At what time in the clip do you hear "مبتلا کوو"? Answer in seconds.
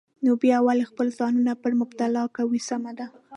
1.81-2.57